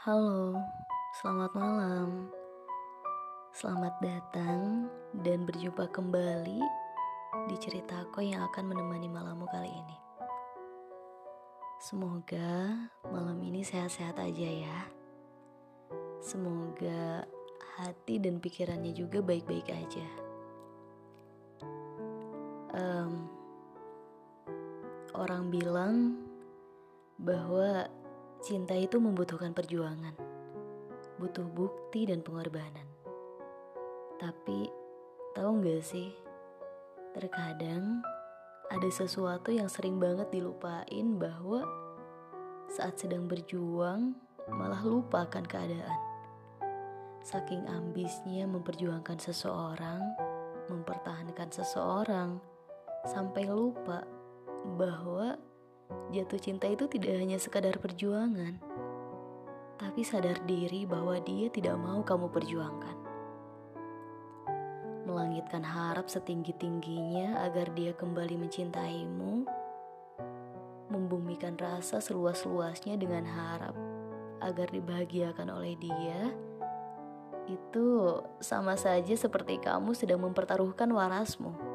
[0.00, 0.56] Halo,
[1.20, 2.32] selamat malam.
[3.52, 6.56] Selamat datang dan berjumpa kembali
[7.52, 9.98] di ceritaku yang akan menemani malammu kali ini.
[11.84, 12.80] Semoga
[13.12, 14.78] malam ini sehat-sehat aja ya.
[16.24, 17.28] Semoga
[17.76, 20.08] hati dan pikirannya juga baik-baik aja.
[22.72, 23.28] Um,
[25.12, 26.24] orang bilang
[27.20, 27.99] bahwa
[28.40, 30.16] cinta itu membutuhkan perjuangan,
[31.20, 32.88] butuh bukti dan pengorbanan.
[34.16, 34.68] Tapi
[35.36, 36.08] tahu gak sih,
[37.12, 38.00] terkadang
[38.72, 41.68] ada sesuatu yang sering banget dilupain bahwa
[42.72, 44.16] saat sedang berjuang
[44.48, 46.00] malah lupa akan keadaan.
[47.20, 50.00] Saking ambisnya memperjuangkan seseorang,
[50.72, 52.40] mempertahankan seseorang,
[53.04, 54.00] sampai lupa
[54.80, 55.36] bahwa
[56.10, 58.58] jatuh cinta itu tidak hanya sekadar perjuangan,
[59.78, 63.00] tapi sadar diri bahwa dia tidak mau kamu perjuangkan
[65.10, 69.42] melangitkan harap setinggi-tingginya agar dia kembali mencintaimu,
[70.86, 73.74] membumikan rasa seluas-luasnya dengan harap
[74.38, 76.30] agar dibahagiakan oleh dia,
[77.50, 77.86] itu
[78.38, 81.69] sama saja seperti kamu sedang mempertaruhkan warasmu.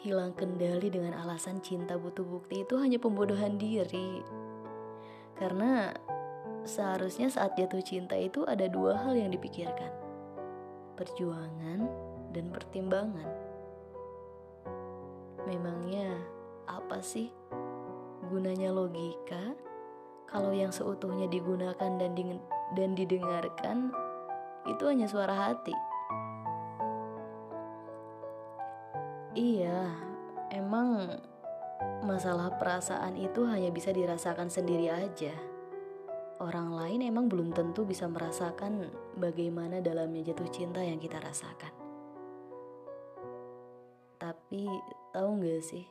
[0.00, 4.24] Hilang kendali dengan alasan cinta butuh bukti itu hanya pembodohan diri.
[5.36, 5.92] Karena
[6.64, 9.92] seharusnya saat jatuh cinta itu ada dua hal yang dipikirkan
[11.00, 11.88] perjuangan,
[12.36, 13.28] dan pertimbangan.
[15.48, 16.12] Memangnya
[16.68, 17.32] apa sih
[18.28, 19.56] gunanya logika
[20.28, 22.12] kalau yang seutuhnya digunakan dan
[22.76, 23.90] dan didengarkan
[24.68, 25.74] itu hanya suara hati?
[29.34, 29.94] Iya,
[30.50, 31.18] emang
[32.04, 35.32] masalah perasaan itu hanya bisa dirasakan sendiri aja
[36.40, 38.88] orang lain emang belum tentu bisa merasakan
[39.20, 41.72] bagaimana dalamnya jatuh cinta yang kita rasakan.
[44.16, 44.64] Tapi
[45.12, 45.84] tahu gak sih,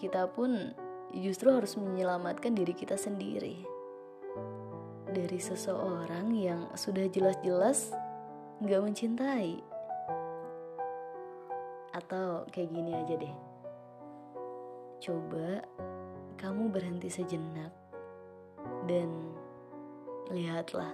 [0.00, 0.72] kita pun
[1.12, 3.64] justru harus menyelamatkan diri kita sendiri
[5.12, 7.92] dari seseorang yang sudah jelas-jelas
[8.64, 9.75] gak mencintai.
[11.96, 13.36] Atau kayak gini aja deh,
[15.00, 15.64] coba
[16.36, 17.72] kamu berhenti sejenak
[18.84, 19.08] dan
[20.28, 20.92] lihatlah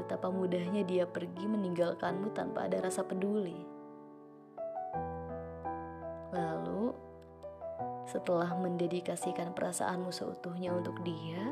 [0.00, 3.60] betapa mudahnya dia pergi meninggalkanmu tanpa ada rasa peduli.
[6.32, 6.96] Lalu,
[8.08, 11.44] setelah mendedikasikan perasaanmu seutuhnya untuk dia,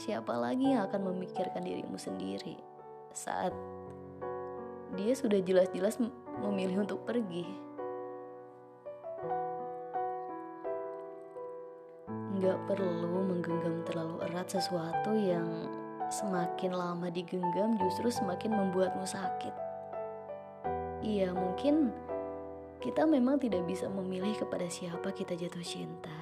[0.00, 2.58] siapa lagi yang akan memikirkan dirimu sendiri
[3.14, 3.52] saat
[4.96, 6.00] dia sudah jelas-jelas
[6.40, 7.44] memilih untuk pergi?
[12.40, 15.68] Gak perlu menggenggam terlalu erat sesuatu yang
[16.12, 19.54] semakin lama digenggam justru semakin membuatmu sakit.
[21.02, 21.90] Iya, mungkin
[22.82, 26.18] kita memang tidak bisa memilih kepada siapa kita jatuh cinta,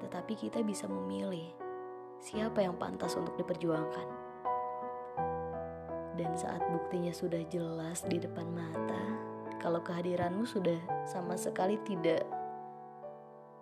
[0.00, 1.52] tetapi kita bisa memilih
[2.20, 4.08] siapa yang pantas untuk diperjuangkan.
[6.16, 9.31] Dan saat buktinya sudah jelas di depan mata,
[9.62, 12.26] kalau kehadiranmu sudah sama sekali tidak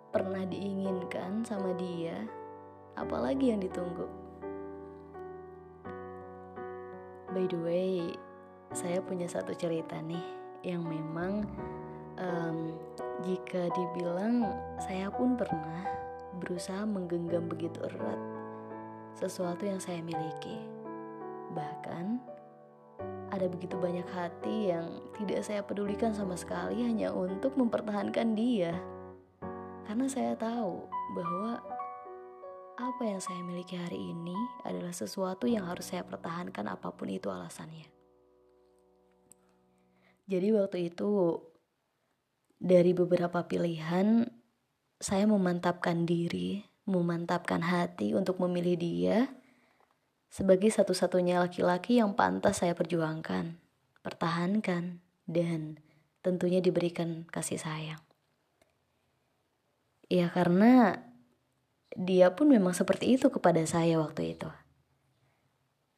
[0.09, 2.25] pernah diinginkan sama dia,
[2.97, 4.09] apalagi yang ditunggu.
[7.31, 8.11] By the way,
[8.73, 10.25] saya punya satu cerita nih
[10.65, 11.47] yang memang
[12.19, 12.75] um,
[13.23, 14.49] jika dibilang
[14.81, 15.85] saya pun pernah
[16.41, 18.19] berusaha menggenggam begitu erat
[19.15, 20.59] sesuatu yang saya miliki.
[21.55, 22.19] Bahkan
[23.31, 28.75] ada begitu banyak hati yang tidak saya pedulikan sama sekali hanya untuk mempertahankan dia.
[29.87, 30.83] Karena saya tahu
[31.15, 31.63] bahwa
[32.75, 34.35] apa yang saya miliki hari ini
[34.67, 37.87] adalah sesuatu yang harus saya pertahankan apa pun itu alasannya.
[40.27, 41.39] Jadi waktu itu
[42.61, 44.27] dari beberapa pilihan
[45.01, 49.17] saya memantapkan diri, memantapkan hati untuk memilih dia
[50.31, 53.59] sebagai satu-satunya laki-laki yang pantas saya perjuangkan,
[53.99, 55.83] pertahankan, dan
[56.23, 57.99] tentunya diberikan kasih sayang.
[60.07, 61.03] Ya karena
[61.99, 64.47] dia pun memang seperti itu kepada saya waktu itu.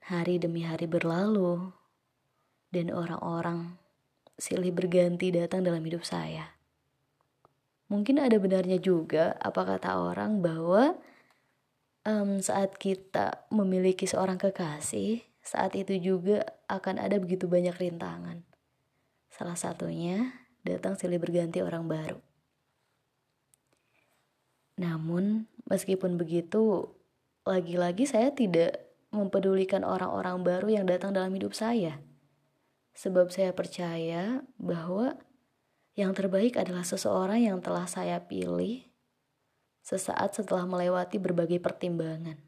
[0.03, 1.69] Hari demi hari berlalu,
[2.74, 3.77] dan orang-orang
[4.41, 6.57] silih berganti datang dalam hidup saya.
[7.94, 10.97] Mungkin ada benarnya juga apa kata orang bahwa
[12.07, 18.44] um, saat kita memiliki seorang kekasih, saat itu juga akan ada begitu banyak rintangan.
[19.27, 20.31] Salah satunya
[20.63, 22.19] datang silih berganti orang baru.
[24.79, 26.95] Namun, meskipun begitu,
[27.44, 28.79] lagi-lagi saya tidak
[29.13, 32.01] mempedulikan orang-orang baru yang datang dalam hidup saya.
[32.97, 35.17] Sebab saya percaya bahwa
[35.94, 38.93] yang terbaik adalah seseorang yang telah saya pilih
[39.83, 42.39] sesaat setelah melewati berbagai pertimbangan.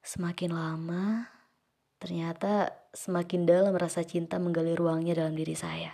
[0.00, 1.28] Semakin lama,
[2.00, 5.92] ternyata semakin dalam rasa cinta menggali ruangnya dalam diri saya.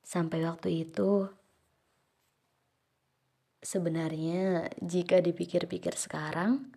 [0.00, 1.28] Sampai waktu itu,
[3.60, 6.72] sebenarnya jika dipikir-pikir sekarang,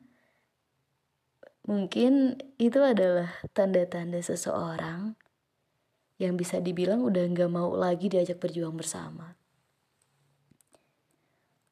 [1.64, 5.16] mungkin itu adalah tanda-tanda seseorang
[6.20, 9.39] yang bisa dibilang udah nggak mau lagi diajak berjuang bersama.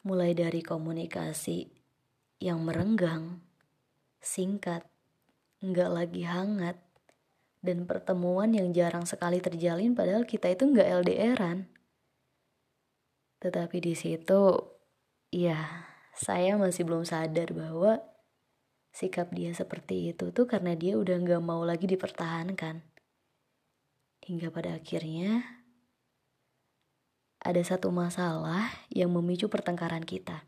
[0.05, 1.65] Mulai dari komunikasi
[2.37, 3.41] yang merenggang,
[4.21, 4.85] singkat,
[5.63, 6.77] nggak lagi hangat,
[7.65, 11.65] dan pertemuan yang jarang sekali terjalin padahal kita itu nggak LDRan.
[13.41, 14.57] Tetapi di situ,
[15.33, 18.01] ya saya masih belum sadar bahwa
[18.93, 22.81] sikap dia seperti itu tuh karena dia udah nggak mau lagi dipertahankan
[24.27, 25.56] Hingga pada akhirnya
[27.47, 30.43] ada satu masalah yang memicu pertengkaran kita.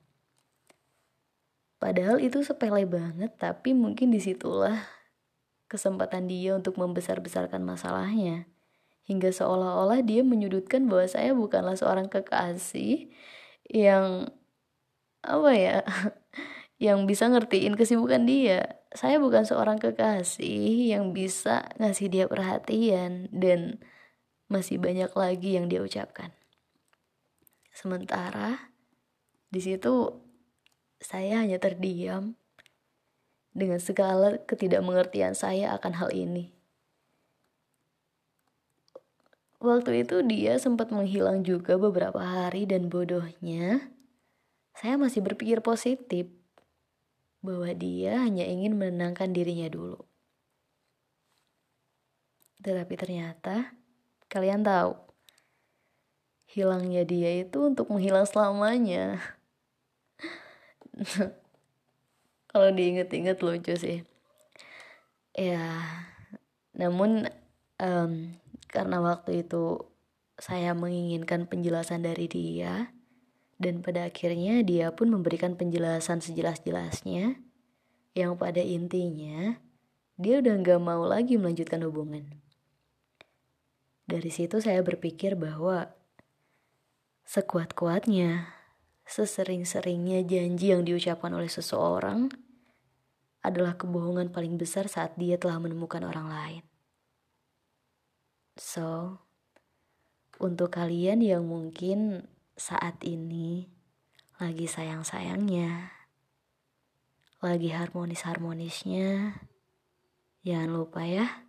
[1.79, 4.83] Padahal itu sepele banget, tapi mungkin di situlah
[5.71, 8.51] kesempatan dia untuk membesar-besarkan masalahnya.
[9.07, 13.07] Hingga seolah-olah dia menyudutkan bahwa saya bukanlah seorang kekasih
[13.71, 14.27] yang
[15.23, 15.77] apa ya
[16.85, 23.77] yang bisa ngertiin kesibukan dia saya bukan seorang kekasih yang bisa ngasih dia perhatian dan
[24.49, 26.33] masih banyak lagi yang dia ucapkan.
[27.79, 28.75] Sementara
[29.47, 30.11] di situ
[30.99, 32.35] saya hanya terdiam
[33.55, 36.51] dengan segala ketidakmengertian saya akan hal ini.
[39.63, 43.95] Waktu itu dia sempat menghilang juga beberapa hari dan bodohnya
[44.75, 46.27] saya masih berpikir positif
[47.39, 50.03] bahwa dia hanya ingin menenangkan dirinya dulu.
[52.59, 53.71] Tetapi ternyata
[54.27, 55.08] kalian tahu,
[56.49, 59.21] hilangnya dia itu untuk menghilang selamanya.
[62.49, 64.01] Kalau diinget-inget lucu sih.
[65.37, 65.77] Ya,
[66.73, 67.29] namun
[67.77, 68.33] um,
[68.73, 69.85] karena waktu itu
[70.41, 72.89] saya menginginkan penjelasan dari dia,
[73.61, 77.37] dan pada akhirnya dia pun memberikan penjelasan sejelas-jelasnya
[78.15, 79.59] yang pada intinya
[80.19, 82.27] dia udah gak mau lagi melanjutkan hubungan.
[84.09, 85.91] Dari situ saya berpikir bahwa
[87.29, 88.57] sekuat-kuatnya,
[89.05, 92.33] sesering-seringnya janji yang diucapkan oleh seseorang
[93.45, 96.63] adalah kebohongan paling besar saat dia telah menemukan orang lain.
[98.57, 99.21] So,
[100.41, 102.25] untuk kalian yang mungkin
[102.57, 103.69] saat ini
[104.41, 105.93] lagi sayang-sayangnya,
[107.45, 109.37] lagi harmonis-harmonisnya.
[110.41, 111.45] Jangan lupa ya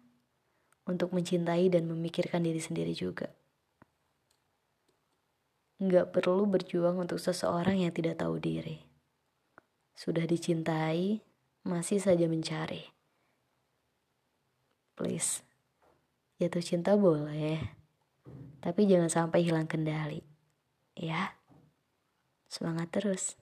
[0.84, 3.39] untuk mencintai dan memikirkan diri sendiri juga.
[5.80, 8.84] Nggak perlu berjuang untuk seseorang yang tidak tahu diri.
[9.96, 11.24] Sudah dicintai,
[11.64, 12.84] masih saja mencari.
[14.92, 15.40] Please,
[16.36, 17.64] jatuh cinta boleh,
[18.60, 20.20] tapi jangan sampai hilang kendali.
[20.92, 21.40] Ya,
[22.52, 23.40] semangat terus.